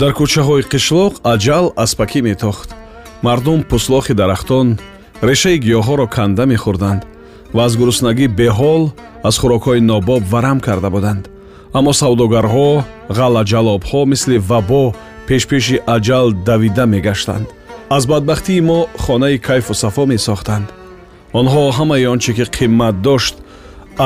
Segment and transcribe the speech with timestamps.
[0.00, 2.68] дар кӯчаҳои қишлоқ аҷал аспакӣ метохт.
[3.26, 4.68] Мардум пӯслохи дарахтон
[5.28, 7.02] решаи гиёҳҳоро канда мехӯрданд
[7.54, 8.82] ва аз гуруснагӣ беҳол
[9.28, 11.24] аз хӯрокҳои нобоб варам карда буданд.
[11.78, 12.68] Аммо савдогарҳо
[13.18, 14.84] ғалаҷалобҳо мисли вабо
[15.28, 17.46] пешпеши аҷал давида мегаштанд.
[17.96, 20.66] Аз бадбахтии мо хонаи кайфу сафо месохтанд.
[21.40, 23.34] Онҳо ҳамаи он чӣ ки қиммат дошт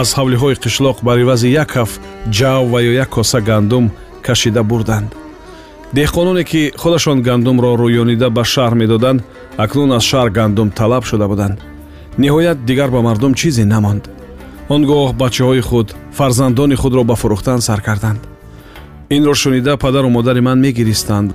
[0.01, 1.91] аз ҳавлиҳои қишлоқ бар ивази як ҳаф
[2.39, 3.85] ҷав ва ё як коса гандум
[4.27, 5.11] кашида бурданд
[5.99, 9.21] деҳқононе ки худашон гандумро рӯёнида ба шаҳр медоданд
[9.65, 11.59] акнун аз шаҳр гандум талаб шуда буданд.
[12.23, 14.05] Ниҳоят дигар ба мардум чизе намонд.
[14.69, 18.21] Он гоҳ бачаҳои худ фарзандони худро ба фурӯхтан сар карданд.
[19.17, 21.29] Инро шунида падару модари ман мегиристанд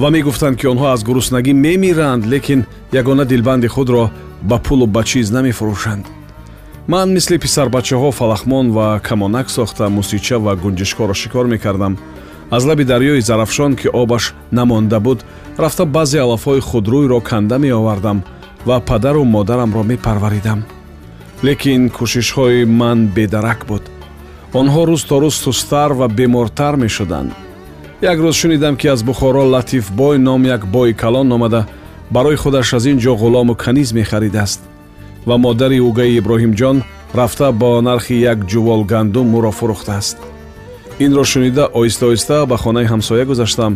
[0.00, 2.60] ва мегуфтанд ки онҳо аз гуруснагӣ мемиранд лекин
[3.00, 4.10] ягона дилбанди худро
[4.42, 6.04] ба пулу ба чиз намефурӯшанд.
[6.92, 11.94] Ман мисли писарбачаҳо фалахмон ва камонак сохта мусича ва гунҷишкоро шикор мекардам
[12.50, 15.24] аз лаби дарёи зарафшон ки обаш намонда буд
[15.58, 18.24] рафта баъзе алафҳои худрӯйро канда меовардам
[18.66, 20.64] ва падару модарамро мепарваридам.
[21.44, 23.82] Лекин кӯшишҳои ман бедарак буд.
[24.60, 27.32] Онҳо рӯз то рӯз сустар ва бемортар мешуданд.
[28.02, 31.66] Як рӯз шунидам ки аз бухоро латифбой ном як бои калон омада
[32.10, 34.60] барои худаш аз ин ҷо ғулому каниз мехаридааст
[35.26, 36.82] ва модари угаи иброҳимҷон
[37.14, 40.18] рафта бо нархи як ҷувол гандум ӯро фурӯхтааст
[40.98, 43.72] инро шунида оҳиста оҳиста ба хонаи ҳамсоя гузаштам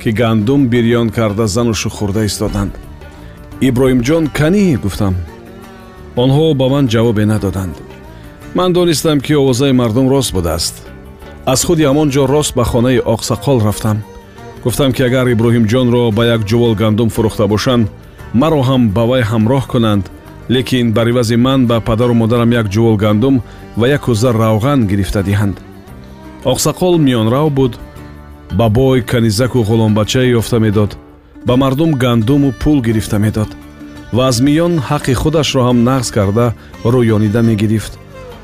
[0.00, 2.72] ки гандум бирён карда зану шухурда истоданд.
[3.68, 5.14] Иброҳимҷон канӣ гуфтам.
[6.22, 7.76] Онҳо ба ман ҷавобе надоданд.
[8.54, 10.74] Ман донистам ки овозаи мардум рост будааст.
[11.52, 13.98] Аз худи ҳамон ҷо рост ба хонаи оқсақол рафтам.
[14.64, 17.88] Гуфтам ки агар иброҳимҷонро ба як ҷувол гандум фурӯхта бошанд
[18.40, 20.04] маро ҳам ба вай ҳамроҳ кунанд.
[20.54, 23.34] Лекин бар ивази ман ба падару модарам як ҷувол гандум
[23.80, 25.56] ва як кӯза равған гирифта диҳанд
[26.44, 27.78] оқсақол миёнрав буд.
[28.52, 30.96] Ба бой канизаку ғуломбачае ёфта медод.
[31.44, 33.48] Ба мардум гандуму пул гирифта медод.
[34.12, 37.98] Ва аз миён ҳаққи худашро ҳам нағз карда рӯёнида мегирифт.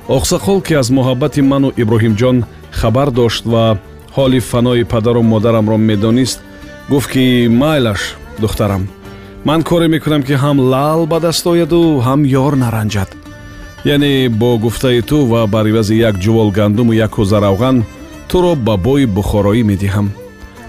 [0.08, 3.78] Оқсақол ки аз муҳаббати ману иброҳимҷон хабар дошт ва
[4.16, 6.38] ҳоли фанои падару модарамро медонист
[6.88, 8.88] гуфт ки майлаш духтарам
[9.44, 13.10] ман коре мекунам ки ҳам лал ба даст ояду ҳам ёр наранҷад
[13.86, 17.84] яъне бо гуфтаи ту ва бар ивази як ҷувол гандуму як кӯза равған
[18.28, 20.10] туро ба бои бухороӣ медиҳам.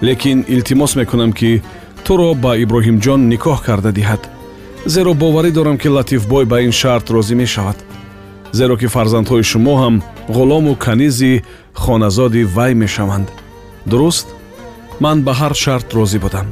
[0.02, 1.62] Лекин илтимос мекунам ки
[2.04, 4.22] туро ба иброҳимҷон никоҳ карда диҳад.
[4.86, 7.78] Зеро боварӣ дорам ки латифбой ба ин шарт розӣ мешавад.
[8.52, 9.94] Зеро ки фарзандҳои шумо ҳам
[10.36, 11.42] ғулому канизи
[11.74, 13.28] хоназоди вай мешаванд.
[13.90, 14.26] Дуруст?
[15.00, 16.46] Ман ба ҳар шарт розӣ будам.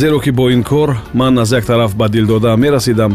[0.00, 3.12] Зеро ки бо ин кор ман аз як тараф ба дилдодаам мерасидам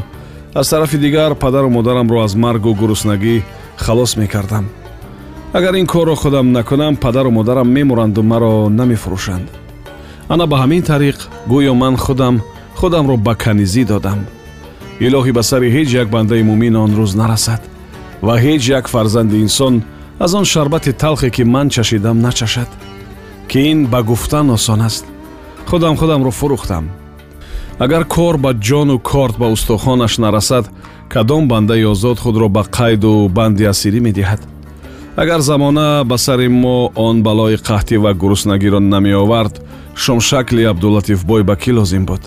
[0.55, 3.43] аз тарафи дигар падару модарамро аз маргу гуруснагӣ
[3.77, 4.65] халос мекардам.
[5.53, 9.47] Агар ин корро худам накунам падару модарам мемуранду маро намефурӯшанд
[10.29, 11.17] ана ба ҳамин тариқ
[11.49, 12.41] гӯё ман худам
[12.75, 14.19] худамро ба канизӣ додам.
[15.05, 17.61] Илоҳӣ ба сари ҳеҷ як бандаи мумин он рӯз нарасад
[18.21, 19.83] ва ҳеҷ як фарзанди инсон
[20.19, 22.69] аз он шарбати талхе ки ман чашидам начашад
[23.49, 25.05] ки ин ба гуфтан осон аст.
[25.69, 26.85] Худам худамро фурӯхтам
[27.79, 30.65] агар кор ба ҷону корт ба устухонаш нарасад
[31.09, 34.41] кадом бандаи озод худро ба қайду банди асирӣ медиҳад?
[35.17, 39.61] Агар замона ба сари мо он балои қаҳтӣ ва гуруснагиро намеовард
[39.95, 42.21] шумшакли абдулатифбой ба кӣ лозим буд?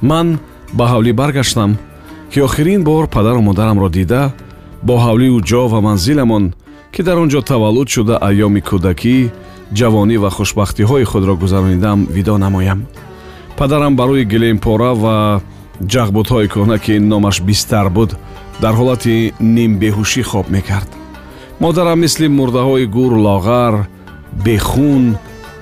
[0.00, 0.38] Ман
[0.72, 1.78] ба ҳавлӣ баргаштам
[2.32, 4.32] ки охирин бор падару модарамро дида
[4.82, 6.54] бо ҳавлию ҷо ва манзиламон
[6.92, 9.16] ки дар он ҷо таваллуд шуда айёми кӯдакӣ
[9.78, 12.80] ҷавонӣ ва хушбахтиҳои худро гузаронидам видо намоям
[13.62, 15.16] падарам ба рӯи гилемпора ва
[15.92, 18.10] ҷағбудҳои кӯҳна ки номаш бистар буд
[18.62, 19.16] дар ҳолати
[19.56, 20.90] нимбеҳушӣ хоб мекард.
[21.62, 23.74] Модарам мисли мурдаҳои гур лоғар
[24.44, 25.04] бехун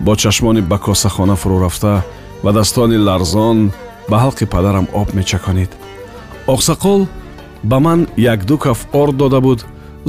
[0.05, 1.95] бо чашмони ба косахона фурӯ рафта
[2.45, 3.59] вадастони ларзон
[4.11, 5.71] ба ҳалқи падарам об мечаконид.
[6.55, 7.01] Оқсақол
[7.71, 9.61] ба ман якду каф орд дода буд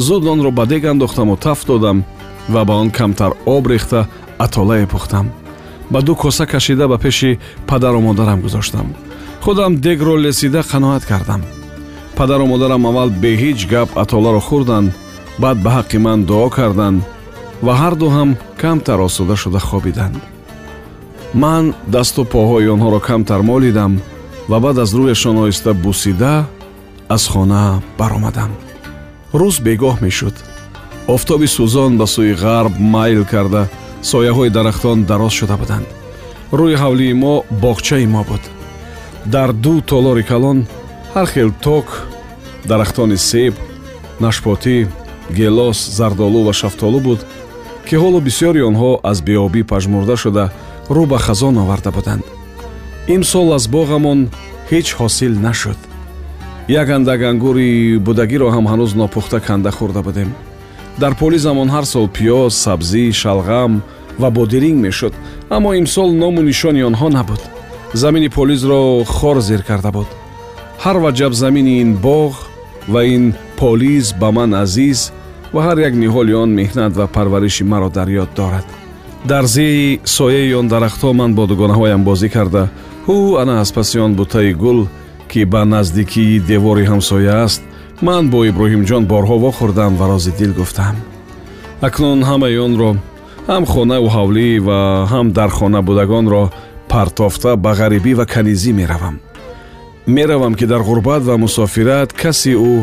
[0.06, 1.98] зуд онро ба дег андохтаму тафт додам
[2.54, 4.08] ва ба он камтар об рехта
[4.46, 5.26] атолае пухтам
[5.92, 8.88] ба ду коса кашида ба пеши падару модарам гузоштам.
[9.44, 11.42] Худам дегро лесида қаноат кардам.
[12.16, 14.92] Падару модарам аввал бе ҳеҷ гап атоларо хӯрданд
[15.40, 17.04] баъд ба ҳаққи ман дуо карданд
[17.66, 18.30] ва ҳарду ҳам
[18.62, 20.18] камтар осуда шуда хобиданд.
[21.34, 23.94] Ман дасту поҳои онҳоро камтар молидам
[24.50, 26.46] ва баъд аз рӯяшон оҳиста бусида
[27.16, 28.52] аз хона баромадам.
[29.40, 30.36] Рӯз бегоҳ мешуд.
[31.16, 33.64] Офтоби сӯзон ба сӯи ғарб майл карда
[34.01, 35.88] сояҳои дарахтон дароз шуда буданд.
[36.59, 38.44] Рӯи ҳавлии мо боғчаи мо буд.
[39.25, 40.68] Дар ду толори калон
[41.15, 41.86] ҳар хел ток
[42.69, 43.53] дарахтони себ
[44.19, 44.88] нашпотӣ
[45.38, 47.19] гелос зардолу ва шафтолу буд
[47.88, 50.45] ки ҳоло бисёри онҳо аз беобӣ пажмурда шуда
[50.95, 52.24] рӯ ба хазон оварда буданд.
[53.15, 54.19] Имсол аз боғамон
[54.71, 55.80] ҳеҷ ҳосил нашуд.
[56.68, 60.30] Як андак ангури будагиро ҳам ҳанӯз нопухта канда хӯрда будем
[61.01, 63.71] дар поли замон ҳар сол пиёз сабзӣ шалғам
[64.21, 65.13] ва бодиринг мешуд.
[65.56, 67.42] Аммо имсол ному нишони онҳо набуд.
[68.01, 70.09] Замини полизро хор зер карда буд.
[70.83, 72.33] Ҳар ваҷаб замини ин боғ
[72.94, 75.00] ва ин полиз ба ман азиз
[75.53, 78.68] ва ҳар як ниҳоли он меҳнат ва парвариши маро дар ёд дорад.
[79.31, 82.63] Дар зеи сояи он дарахтҳо ман бо дугонаҳоям бозӣ карда.
[83.07, 84.80] Ҳу ана аз паси он бутаи гул
[85.31, 87.62] ки ба наздикии девори ҳамсоя аст
[88.01, 90.95] ман бо иброҳимҷон борҳо вохӯрдам ва рози дил гуфтам.
[91.88, 92.92] Акнун ҳамаи онро
[93.50, 94.80] ҳам хонаву ҳавлӣ ва
[95.12, 96.44] ҳам дар хона будагонро
[96.92, 99.15] партофта ба ғарибӣ ва канизӣ меравам.
[100.15, 102.74] Меравам ки дар ғурбат ва мусофират каси ӯ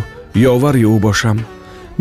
[0.53, 1.39] ёвари ӯ бошам.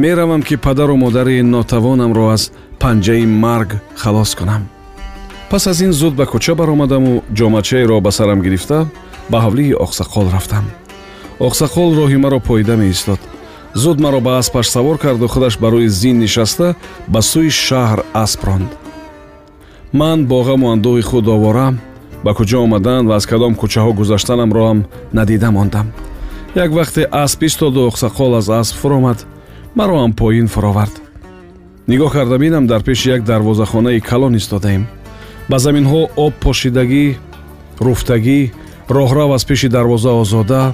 [0.04, 2.44] Меравам ки падару модари нотавонамро аз
[2.82, 3.70] панҷаи марг
[4.02, 4.64] халос кунам.
[5.50, 8.78] Пас аз ин зуд ба кӯча баромадаму ҷомачаеро ба сарам гирифта
[9.32, 10.66] ба ҳавлии оқсақол рафтам
[11.40, 13.20] оқсақол роҳи маро поида меистод.
[13.74, 16.76] Зуд маро ба аспаш савор карду худаш ба рӯи зин нишаста
[17.08, 18.72] ба сӯи шаҳр асп ронд.
[19.94, 21.74] Ман бо ғаму андӯғи худ овора
[22.24, 24.80] ба куҷо омадан ва аз кадом кӯчаҳо гузаштанамро ҳам
[25.14, 25.88] надида мондам.
[26.56, 29.26] Як вақте асп истоду оқсақол аз асп фуромад.
[29.76, 30.96] Маро ҳам поин фуровард.
[31.88, 34.88] Нигоҳ карда бинам дар пеши як дарвозахонаи калон истодаем.
[35.50, 37.16] Ба заминҳо об пошидагӣ
[37.80, 38.52] руфтагӣ
[38.90, 40.74] роҳрав аз пеши дарвоза озода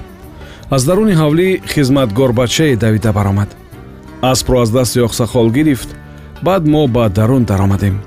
[0.70, 3.56] аз даруни ҳавлӣ хизматгорбачае давида баромад.
[4.22, 5.96] Аспро аз дасти оқсахол гирифт
[6.42, 8.00] баъд мо ба дарун даромадем.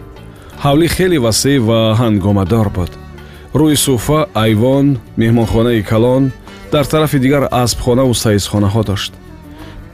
[0.63, 2.91] Ҳавлӣ хеле васеъ ва ҳангомадор буд.
[3.53, 6.31] Рӯи суфа айвон меҳмонхонаи калон
[6.71, 9.13] дар тарафи дигар аспхонаву саизхонаҳо дошт.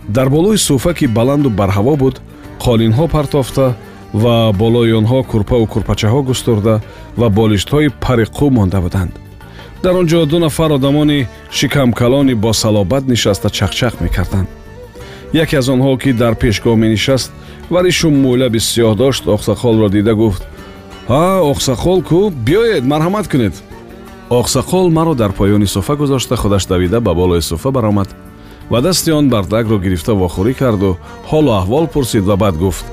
[0.08, 2.16] Дар болои суфа ки баланду барҳаво буд
[2.64, 3.76] қолинҳо партофта
[4.14, 6.82] ва болои онҳо курпаву курпачаҳо густурда
[7.20, 9.14] ва болиштҳои пари қӯ монда буданд
[9.84, 14.48] дар он ҷо ду нафар одамони шикамкалони босалобат нишаста чақчақ мекарданд
[15.34, 17.32] яке аз онҳо ки дар пешгоҳ менишаст
[17.70, 20.44] ва ришу мӯйлаби сиёҳ дошт оқсақолро дида гуфт
[21.10, 23.56] ҳа оқсақол кӯ биёед марҳамат кунед
[24.30, 28.10] оқсақол маро дар поёни суфа гузошта худаш давида ба болои суфа баромад
[28.70, 30.98] ва дасти он бардагро гирифта вохӯрӣ карду
[31.30, 32.86] ҳолу аҳвол пурсид ва баъд гуфт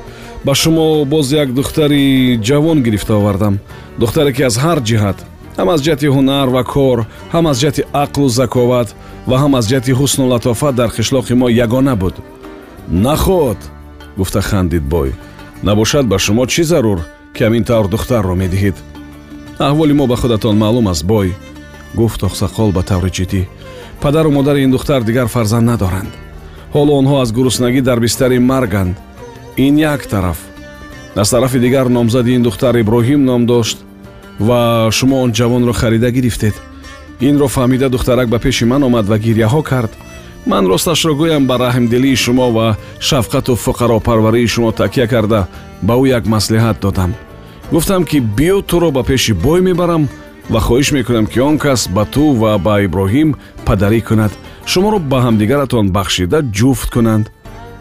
[0.45, 3.55] ба шумо боз як духтари ҷавон гирифта овардам
[3.99, 6.99] духтаре ки аз ҳар ҷиҳат ҳам аз ҷиҳати ҳунар ва кор
[7.33, 8.89] ҳам аз ҷиҳати ақлу заковат
[9.29, 12.15] ва ҳам аз ҷиҳати ҳусну латофат дар қишлоқи мо ягона буд.
[13.07, 13.59] Наход
[14.19, 15.11] гуфта хандид бой
[15.63, 16.99] набошад ба шумо чӣ зарур
[17.35, 18.77] ки ҳамин тавр духтарро медиҳед?
[19.67, 21.29] Аҳволи мо ба худатон маълум аст бой
[21.95, 23.43] гуфт оқсақол ба таври ҷиддӣ.
[24.03, 26.13] Падару модари ин духтар дигар фарзанд надоранд.
[26.75, 28.95] Ҳоло онҳо аз гуруснагӣ дар бистари марганд.
[29.57, 30.39] Ин як тараф.
[31.17, 33.79] Аз тарафи дигар номзади ин духтар иброҳим ном дошт
[34.41, 36.55] ва шумо он ҷавонро харида гирифтед.
[37.21, 39.93] Инро фаҳмида духтарак ба пеши ман омад ва гирьяҳо кард.
[40.47, 42.77] Ман росташро гӯям ба раҳмдилии шумо ва
[43.09, 45.41] шафқату фуқаропарварии шумо такя карда
[45.83, 47.15] ба ӯ як маслиҳат додам.
[47.73, 50.09] Гуфтам ки биё туро ба пеши бой мебарам
[50.53, 54.33] ва хоҳиш мекунам ки он кас ба ту ва ба иброҳим падарӣ кунад.
[54.67, 57.27] Шуморо ба ҳамдигаратон бахшида ҷуфт кунанд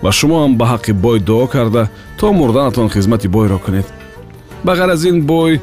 [0.04, 1.90] ва шумо ҳам ба ҳаққи бой дуо карда
[2.20, 3.88] то мурданатон хизмати бойро кунед.
[4.64, 5.62] Ба ғайр аз ин бой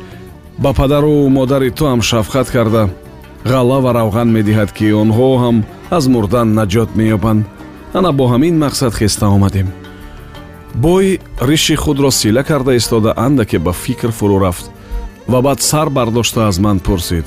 [0.58, 2.88] ба падару модари ту ҳам шафқат карда.
[3.44, 5.56] Ғалла ва равған медиҳад ки онҳо ҳам
[5.90, 7.44] аз мурдан наҷот меёбанд.
[7.94, 9.68] Ана бо ҳамин мақсад хеста омадем.
[10.74, 14.70] Бой риши худро сила карда истода андаке ба фикр фурӯ рафт
[15.28, 17.26] ва баъд сар бардошта аз ман пурсид.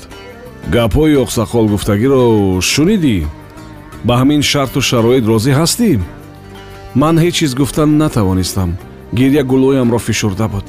[0.74, 3.26] Гапҳои оқсақол гуфтагиро шунидӣ?
[4.04, 5.90] Ба ҳамин шарту шароит розӣ ҳастӣ?
[6.94, 8.70] Ман ҳеҷ чиз гуфтан натавонистам.
[9.12, 10.66] Гирья гулӯямро фишурда буд.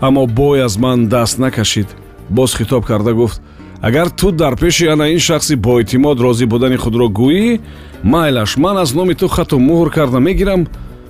[0.00, 1.88] Аммо бой аз ман даст накашид
[2.28, 3.40] боз хитоб карда гуфт
[3.82, 7.60] агар ту дар пеши ана ин шахси боэътимод розӣ будани худро гӯӣ
[8.02, 10.66] майлаш ман аз номи ту хату муҳр карда мегирам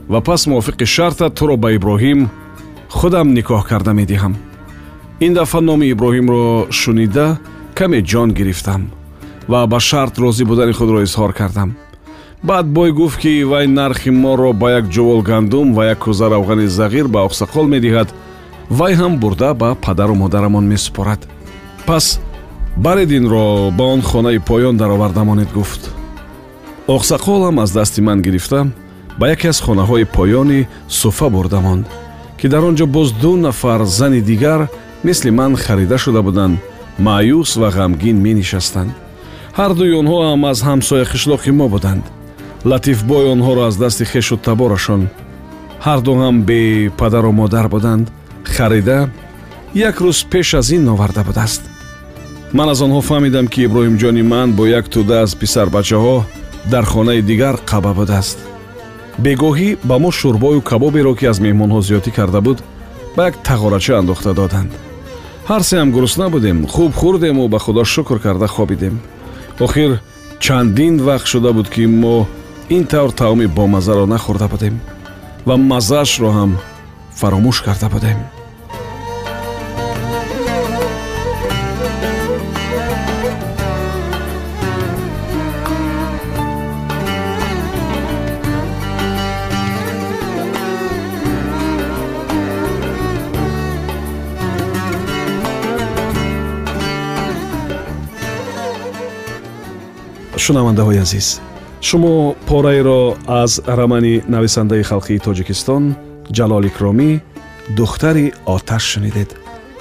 [0.09, 2.29] ва пас мувофиқи шарта туро ба иброҳим
[2.89, 4.35] худам никоҳ карда медиҳам.
[5.21, 7.27] Ин дафъа номи иброҳимро шунида
[7.75, 8.83] каме ҷон гирифтам
[9.49, 11.71] ва ба шарт розӣ будани худро изҳор кардам.
[12.43, 16.67] Баъд бой гуфт ки вай нархи моро ба як ҷувол гандум ва як кӯза равғани
[16.79, 18.09] зағир ба оқсақол медиҳад
[18.71, 21.29] вай ҳам бурда ба падару модарамон месупорад.
[21.87, 22.21] Пас
[22.77, 25.91] баред инро ба он хонаи поён даровардамонед гуфт.
[26.87, 28.67] Оқсақолам аз дасти ман гирифта
[29.19, 31.87] ба яке аз хонаҳои поёни суфа бурда монд
[32.39, 34.69] ки дар он ҷо боз ду нафар зани дигар
[35.05, 36.59] мисли ман харида шуда буданд
[36.99, 38.93] маъюс ва ғамгин менишастанд.
[39.59, 42.05] Ҳар дуи онҳо ҳам аз ҳамсоя қишлоқи мо буданд.
[42.65, 45.09] Латифбой онҳоро аз дасти хешу таборашон.
[45.87, 48.07] Ҳарду ҳам бе падару модар буданд
[48.49, 49.09] харида
[49.75, 51.63] як рӯз пеш аз ин оварда будааст.
[52.53, 56.17] Ман аз онҳо фаҳмидам ки иброҳимҷони ман бо як тӯда аз писарбачаҳо
[56.73, 58.39] дар хонаи дигар қаба будааст.
[59.25, 62.59] Бегоҳӣ ба мо шӯрбою кабоберо ки аз меҳмонҳо зиёдӣ карда буд
[63.17, 64.73] ба як тағорача андохта доданд.
[65.49, 69.01] Ҳар сеам гурусна будем хуб хӯрдему ба худо шукр карда хобидем.
[69.61, 70.01] Охир
[70.45, 72.27] чандин вақт шуда буд ки мо
[72.69, 74.81] ин тавр таоми бомазаро нахӯрда будем
[75.47, 76.51] ва маззаашро ҳам
[77.21, 78.19] фаромӯш карда будем
[100.45, 101.29] шунавандаҳои азиз
[101.89, 102.15] шумо
[102.49, 103.03] пораеро
[103.43, 105.85] аз рамани нависандаи халқии тоҷикистон
[106.37, 107.11] ҷалол икромӣ
[107.79, 109.31] духтари оташ шунидед.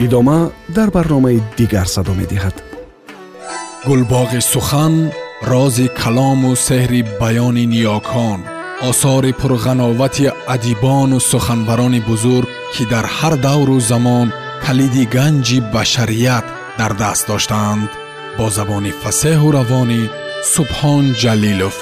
[0.06, 0.40] Идома
[0.76, 2.56] дар барномаи дигар садо медиҳад.
[3.88, 4.94] Гулбоғи сухан
[5.52, 8.40] рози калому сеҳри баёни ниёкон
[8.90, 14.28] осори пурғановати адибону суханбарони бузург ки дар ҳар давру замон
[14.66, 16.46] калиди ганҷи башарият
[16.80, 17.90] дар даст доштаанд.
[18.38, 20.02] Бо забони фасеҳу равонӣ
[20.52, 21.76] субҳон ҷалилов